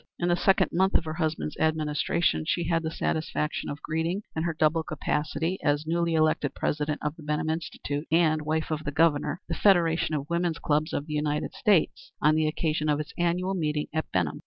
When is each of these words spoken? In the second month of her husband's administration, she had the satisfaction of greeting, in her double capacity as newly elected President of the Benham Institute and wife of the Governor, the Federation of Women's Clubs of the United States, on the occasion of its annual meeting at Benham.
In 0.17 0.29
the 0.29 0.35
second 0.35 0.71
month 0.73 0.95
of 0.95 1.05
her 1.05 1.13
husband's 1.13 1.55
administration, 1.57 2.43
she 2.47 2.63
had 2.63 2.81
the 2.81 2.89
satisfaction 2.89 3.69
of 3.69 3.83
greeting, 3.83 4.23
in 4.35 4.41
her 4.41 4.53
double 4.57 4.81
capacity 4.81 5.59
as 5.63 5.85
newly 5.85 6.15
elected 6.15 6.55
President 6.55 6.99
of 7.03 7.15
the 7.17 7.21
Benham 7.21 7.51
Institute 7.51 8.07
and 8.11 8.41
wife 8.41 8.71
of 8.71 8.83
the 8.83 8.89
Governor, 8.91 9.41
the 9.47 9.53
Federation 9.53 10.15
of 10.15 10.27
Women's 10.27 10.57
Clubs 10.57 10.91
of 10.91 11.05
the 11.05 11.13
United 11.13 11.53
States, 11.53 12.13
on 12.19 12.33
the 12.33 12.47
occasion 12.47 12.89
of 12.89 12.99
its 12.99 13.13
annual 13.15 13.53
meeting 13.53 13.89
at 13.93 14.11
Benham. 14.11 14.39